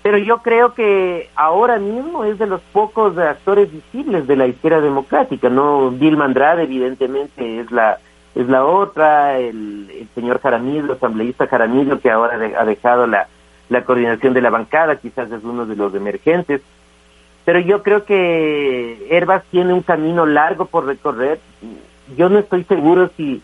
pero 0.06 0.20
yo 0.20 0.38
creo 0.38 0.76
que 0.76 1.32
ahora 1.36 1.80
mismo 1.80 2.26
es 2.26 2.38
de 2.38 2.46
los 2.46 2.62
pocos 2.62 3.18
actores 3.18 3.72
visibles 3.72 4.28
de 4.28 4.36
la 4.36 4.46
izquierda 4.46 4.80
democrática, 4.80 5.50
¿no? 5.50 5.90
Dilma 5.90 6.26
Andrade 6.26 6.62
evidentemente 6.62 7.62
es 7.62 7.72
la 7.72 7.98
es 8.36 8.48
la 8.48 8.66
otra, 8.66 9.40
el, 9.40 10.08
señor 10.14 10.40
Jaramillo, 10.42 10.94
asambleísta 10.94 11.48
Jaramillo, 11.48 12.00
que 12.00 12.12
ahora 12.12 12.38
ha 12.56 12.66
dejado 12.66 13.08
la, 13.08 13.28
la 13.70 13.84
coordinación 13.84 14.36
de 14.36 14.42
la 14.42 14.52
bancada, 14.52 14.98
quizás 14.98 15.32
es 15.32 15.44
uno 15.44 15.66
de 15.66 15.76
los 15.76 15.96
emergentes, 15.96 16.62
pero 17.44 17.58
yo 17.58 17.82
creo 17.82 18.06
que 18.06 19.08
Herbas 19.10 19.44
tiene 19.50 19.74
un 19.74 19.82
camino 19.82 20.28
largo 20.28 20.66
por 20.68 20.86
recorrer. 20.86 21.40
Yo 22.16 22.30
no 22.30 22.38
estoy 22.38 22.64
seguro 22.66 23.10
si 23.18 23.42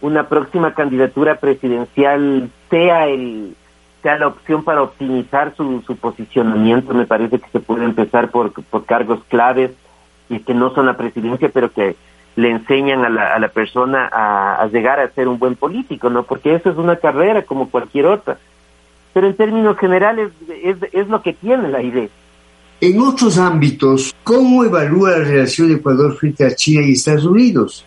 una 0.00 0.26
próxima 0.26 0.74
candidatura 0.74 1.36
presidencial 1.36 2.50
sea 2.68 3.06
el, 3.06 3.54
sea 4.02 4.18
la 4.18 4.28
opción 4.28 4.64
para 4.64 4.82
optimizar 4.82 5.54
su, 5.56 5.82
posicionamiento. 6.00 6.94
Me 6.94 7.06
parece 7.06 7.38
que 7.38 7.50
se 7.50 7.60
puede 7.60 7.84
empezar 7.84 8.30
por, 8.30 8.52
por 8.52 8.84
cargos 8.84 9.20
claves 9.28 9.72
y 10.28 10.40
que 10.40 10.54
no 10.54 10.74
son 10.74 10.86
la 10.86 10.96
presidencia, 10.96 11.50
pero 11.52 11.72
que 11.72 11.96
le 12.36 12.50
enseñan 12.50 13.04
a 13.04 13.08
la, 13.08 13.34
a 13.34 13.38
la 13.38 13.48
persona 13.48 14.08
a, 14.10 14.62
a, 14.62 14.66
llegar 14.68 15.00
a 15.00 15.10
ser 15.10 15.28
un 15.28 15.38
buen 15.38 15.56
político, 15.56 16.08
¿no? 16.08 16.22
Porque 16.22 16.54
eso 16.54 16.70
es 16.70 16.76
una 16.76 16.96
carrera 16.96 17.42
como 17.42 17.68
cualquier 17.68 18.06
otra. 18.06 18.38
Pero 19.12 19.26
en 19.26 19.34
términos 19.34 19.76
generales 19.76 20.30
es, 20.62 20.76
es 20.92 21.08
lo 21.08 21.20
que 21.22 21.32
tiene 21.32 21.68
la 21.68 21.82
idea. 21.82 22.08
En 22.80 23.00
otros 23.00 23.36
ámbitos, 23.36 24.14
¿cómo 24.24 24.64
evalúa 24.64 25.10
la 25.10 25.24
relación 25.24 25.68
de 25.68 25.74
Ecuador 25.74 26.16
frente 26.16 26.46
a 26.46 26.54
China 26.54 26.82
y 26.82 26.92
Estados 26.92 27.26
Unidos? 27.26 27.84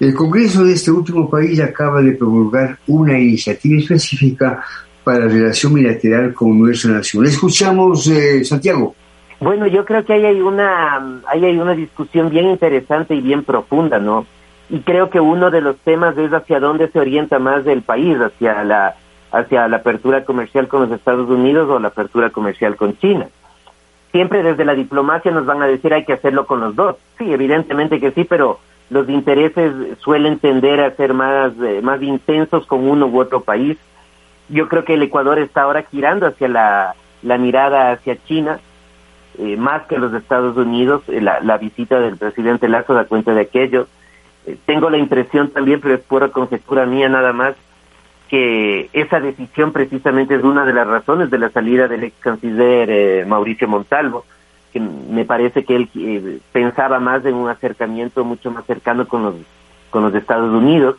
El 0.00 0.14
Congreso 0.14 0.64
de 0.64 0.74
este 0.74 0.90
último 0.90 1.30
país 1.30 1.58
acaba 1.60 2.02
de 2.02 2.12
promulgar 2.12 2.78
una 2.86 3.18
iniciativa 3.18 3.80
específica 3.80 4.62
para 5.08 5.20
la 5.20 5.32
relación 5.32 5.72
bilateral 5.72 6.34
con 6.34 6.58
nuestra 6.58 6.92
nación. 6.92 7.24
Escuchamos, 7.24 8.06
eh, 8.08 8.44
Santiago. 8.44 8.94
Bueno, 9.40 9.66
yo 9.66 9.86
creo 9.86 10.04
que 10.04 10.12
ahí 10.12 10.26
hay 10.26 10.42
una, 10.42 11.22
hay 11.26 11.58
una 11.58 11.74
discusión 11.74 12.28
bien 12.28 12.50
interesante 12.50 13.14
y 13.14 13.22
bien 13.22 13.42
profunda, 13.42 13.98
¿no? 13.98 14.26
Y 14.68 14.80
creo 14.80 15.08
que 15.08 15.18
uno 15.18 15.50
de 15.50 15.62
los 15.62 15.78
temas 15.78 16.18
es 16.18 16.30
hacia 16.30 16.60
dónde 16.60 16.88
se 16.88 17.00
orienta 17.00 17.38
más 17.38 17.66
el 17.66 17.80
país, 17.80 18.18
hacia 18.18 18.62
la, 18.64 18.96
hacia 19.32 19.66
la 19.66 19.78
apertura 19.78 20.26
comercial 20.26 20.68
con 20.68 20.82
los 20.82 20.90
Estados 20.90 21.30
Unidos 21.30 21.70
o 21.70 21.78
la 21.78 21.88
apertura 21.88 22.28
comercial 22.28 22.76
con 22.76 22.98
China. 22.98 23.28
Siempre 24.12 24.42
desde 24.42 24.66
la 24.66 24.74
diplomacia 24.74 25.30
nos 25.30 25.46
van 25.46 25.62
a 25.62 25.66
decir 25.66 25.94
hay 25.94 26.04
que 26.04 26.12
hacerlo 26.12 26.44
con 26.44 26.60
los 26.60 26.76
dos. 26.76 26.96
Sí, 27.16 27.32
evidentemente 27.32 27.98
que 27.98 28.10
sí, 28.10 28.24
pero 28.24 28.60
los 28.90 29.08
intereses 29.08 29.72
suelen 30.00 30.38
tender 30.38 30.80
a 30.80 30.94
ser 30.96 31.14
más, 31.14 31.54
eh, 31.62 31.80
más 31.82 32.02
intensos 32.02 32.66
con 32.66 32.86
uno 32.86 33.06
u 33.06 33.18
otro 33.18 33.40
país 33.40 33.78
yo 34.48 34.68
creo 34.68 34.84
que 34.84 34.94
el 34.94 35.02
Ecuador 35.02 35.38
está 35.38 35.62
ahora 35.62 35.82
girando 35.82 36.26
hacia 36.26 36.48
la, 36.48 36.94
la 37.22 37.38
mirada 37.38 37.92
hacia 37.92 38.22
China, 38.24 38.60
eh, 39.38 39.56
más 39.56 39.86
que 39.86 39.98
los 39.98 40.12
Estados 40.14 40.56
Unidos. 40.56 41.02
Eh, 41.08 41.20
la, 41.20 41.58
visita 41.58 42.00
del 42.00 42.16
presidente 42.16 42.68
Lazo 42.68 42.94
da 42.94 43.04
cuenta 43.04 43.34
de 43.34 43.42
aquello. 43.42 43.86
Eh, 44.46 44.56
tengo 44.66 44.90
la 44.90 44.98
impresión 44.98 45.50
también, 45.50 45.80
pero 45.80 45.94
es 45.94 46.00
pura 46.00 46.28
conjetura 46.28 46.86
mía 46.86 47.08
nada 47.08 47.32
más, 47.32 47.54
que 48.28 48.90
esa 48.92 49.20
decisión 49.20 49.72
precisamente 49.72 50.34
es 50.34 50.44
una 50.44 50.64
de 50.64 50.74
las 50.74 50.86
razones 50.86 51.30
de 51.30 51.38
la 51.38 51.50
salida 51.50 51.88
del 51.88 52.04
ex 52.04 52.16
canciller 52.20 53.26
Mauricio 53.26 53.68
Montalvo, 53.68 54.24
que 54.72 54.80
me 54.80 55.24
parece 55.24 55.64
que 55.64 55.76
él 55.76 56.42
pensaba 56.52 57.00
más 57.00 57.24
en 57.24 57.34
un 57.34 57.48
acercamiento 57.48 58.24
mucho 58.24 58.50
más 58.50 58.66
cercano 58.66 59.08
con 59.08 59.22
los, 59.22 59.34
con 59.90 60.02
los 60.02 60.14
Estados 60.14 60.52
Unidos 60.52 60.96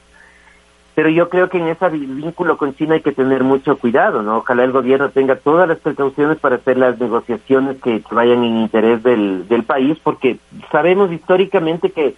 pero 0.99 1.11
yo 1.11 1.29
creo 1.29 1.47
que 1.47 1.59
en 1.59 1.69
ese 1.69 1.87
vínculo 1.87 2.57
con 2.57 2.75
China 2.75 2.95
hay 2.95 3.01
que 3.01 3.13
tener 3.13 3.41
mucho 3.41 3.77
cuidado, 3.77 4.21
¿no? 4.21 4.39
Ojalá 4.39 4.65
el 4.65 4.73
gobierno 4.73 5.07
tenga 5.11 5.37
todas 5.37 5.65
las 5.65 5.77
precauciones 5.77 6.37
para 6.39 6.57
hacer 6.57 6.77
las 6.77 6.99
negociaciones 6.99 7.81
que 7.81 8.03
vayan 8.11 8.43
en 8.43 8.57
interés 8.57 9.01
del, 9.01 9.47
del 9.47 9.63
país, 9.63 9.97
porque 10.03 10.39
sabemos 10.73 11.09
históricamente 11.09 11.91
que, 11.91 12.15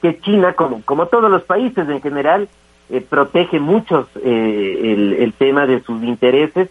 que 0.00 0.18
China, 0.20 0.54
como, 0.54 0.80
como 0.86 1.08
todos 1.08 1.30
los 1.30 1.42
países 1.42 1.86
en 1.90 2.00
general, 2.00 2.48
eh, 2.88 3.02
protege 3.06 3.60
mucho 3.60 4.08
eh, 4.24 4.80
el, 4.82 5.12
el 5.22 5.34
tema 5.34 5.66
de 5.66 5.82
sus 5.82 6.02
intereses 6.02 6.70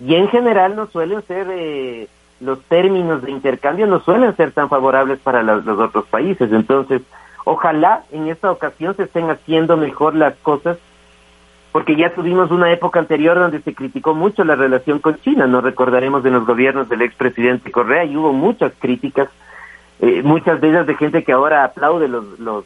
y 0.00 0.16
en 0.16 0.26
general 0.26 0.74
no 0.74 0.88
suelen 0.88 1.22
ser 1.22 1.46
eh, 1.52 2.08
los 2.40 2.60
términos 2.62 3.22
de 3.22 3.30
intercambio 3.30 3.86
no 3.86 4.00
suelen 4.00 4.34
ser 4.34 4.50
tan 4.50 4.68
favorables 4.68 5.20
para 5.20 5.44
los 5.44 5.78
otros 5.78 6.04
países 6.06 6.50
entonces 6.50 7.00
Ojalá 7.44 8.04
en 8.10 8.28
esta 8.28 8.50
ocasión 8.50 8.96
se 8.96 9.04
estén 9.04 9.30
haciendo 9.30 9.76
mejor 9.76 10.14
las 10.14 10.34
cosas, 10.36 10.78
porque 11.72 11.96
ya 11.96 12.14
tuvimos 12.14 12.50
una 12.50 12.72
época 12.72 13.00
anterior 13.00 13.38
donde 13.38 13.60
se 13.60 13.74
criticó 13.74 14.14
mucho 14.14 14.44
la 14.44 14.56
relación 14.56 14.98
con 14.98 15.20
China, 15.20 15.46
no 15.46 15.60
recordaremos 15.60 16.24
en 16.24 16.32
los 16.34 16.46
gobiernos 16.46 16.88
del 16.88 17.02
expresidente 17.02 17.70
Correa 17.70 18.04
y 18.04 18.16
hubo 18.16 18.32
muchas 18.32 18.72
críticas, 18.78 19.28
eh, 20.00 20.22
muchas 20.22 20.60
de 20.60 20.70
ellas 20.70 20.86
de 20.86 20.94
gente 20.94 21.24
que 21.24 21.32
ahora 21.32 21.64
aplaude 21.64 22.08
los, 22.08 22.38
los, 22.38 22.64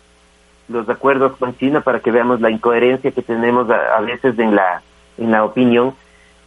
los 0.68 0.88
acuerdos 0.88 1.36
con 1.38 1.56
China 1.56 1.80
para 1.80 2.00
que 2.00 2.10
veamos 2.10 2.40
la 2.40 2.50
incoherencia 2.50 3.10
que 3.10 3.22
tenemos 3.22 3.68
a, 3.70 4.00
veces 4.02 4.38
en 4.38 4.54
la, 4.54 4.82
en 5.16 5.30
la 5.32 5.44
opinión, 5.44 5.94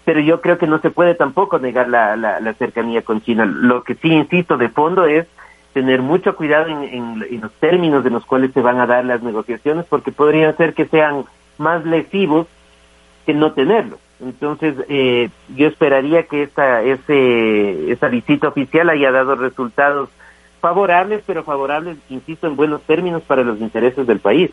pero 0.06 0.20
yo 0.22 0.40
creo 0.40 0.58
que 0.58 0.68
no 0.68 0.80
se 0.80 0.90
puede 0.90 1.16
tampoco 1.16 1.60
negar 1.60 1.90
la, 1.90 2.16
la, 2.16 2.54
cercanía 2.54 3.02
con 3.02 3.22
China. 3.22 3.46
Lo 3.46 3.84
que 3.84 3.96
sí 3.96 4.10
insisto 4.10 4.58
de 4.58 4.70
fondo 4.70 5.06
es 5.06 5.28
tener 5.74 6.02
mucho 6.02 6.36
cuidado 6.36 6.68
en, 6.68 7.24
en, 7.24 7.42
los 7.42 7.52
términos 7.54 8.06
en 8.06 8.14
los 8.14 8.26
cuales 8.26 8.52
se 8.54 8.62
van 8.62 8.80
a 8.80 8.86
dar 8.86 9.06
las 9.06 9.22
negociaciones, 9.24 9.86
porque 9.90 10.12
podrían 10.12 10.56
ser 10.58 10.74
que 10.74 10.88
sean 10.88 11.26
más 11.58 11.86
lesivos 11.86 12.48
que 13.26 13.34
no 13.34 13.54
tenerlos. 13.54 14.00
Entonces, 14.20 14.76
eh, 14.90 15.30
yo 15.56 15.68
esperaría 15.68 16.24
que 16.24 16.44
esta, 16.44 16.84
ese, 16.84 17.92
esa 17.92 18.08
visita 18.08 18.50
oficial 18.50 18.90
haya 18.90 19.12
dado 19.12 19.36
resultados 19.36 20.10
favorables, 20.60 21.24
pero 21.26 21.44
favorables, 21.44 21.98
insisto, 22.10 22.48
en 22.48 22.56
buenos 22.56 22.82
términos 22.84 23.24
para 23.24 23.44
los 23.44 23.60
intereses 23.60 24.06
del 24.06 24.20
país. 24.20 24.52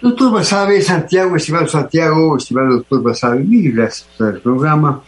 Doctor 0.00 0.32
Basabe, 0.32 0.80
Santiago, 0.82 1.36
estimado 1.36 1.68
Santiago, 1.68 2.36
estimado 2.36 2.74
doctor 2.76 3.02
Basabe, 3.02 3.38
mil 3.44 3.72
gracias 3.72 4.08
por 4.18 4.34
el 4.34 4.40
programa. 4.40 5.00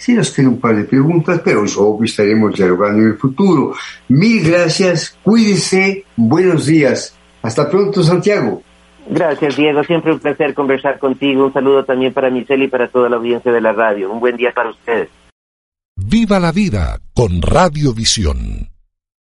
Sí 0.00 0.14
nos 0.14 0.32
tiene 0.32 0.48
un 0.48 0.58
par 0.58 0.74
de 0.74 0.84
preguntas, 0.84 1.42
pero 1.44 1.62
eso 1.62 1.98
estaremos 2.02 2.56
dialogando 2.56 3.02
en 3.02 3.08
el 3.08 3.18
futuro. 3.18 3.74
Mil 4.08 4.50
gracias, 4.50 5.18
cuídense, 5.22 6.06
buenos 6.16 6.64
días. 6.64 7.14
Hasta 7.42 7.68
pronto, 7.68 8.02
Santiago. 8.02 8.62
Gracias, 9.10 9.56
Diego. 9.56 9.84
Siempre 9.84 10.12
un 10.12 10.18
placer 10.18 10.54
conversar 10.54 10.98
contigo. 10.98 11.44
Un 11.44 11.52
saludo 11.52 11.84
también 11.84 12.14
para 12.14 12.30
Michelle 12.30 12.64
y 12.64 12.68
para 12.68 12.88
toda 12.88 13.10
la 13.10 13.16
audiencia 13.16 13.52
de 13.52 13.60
la 13.60 13.72
radio. 13.72 14.10
Un 14.10 14.20
buen 14.20 14.38
día 14.38 14.52
para 14.54 14.70
ustedes. 14.70 15.10
Viva 15.96 16.40
la 16.40 16.52
vida 16.52 16.98
con 17.12 17.42
Radiovisión. 17.42 18.70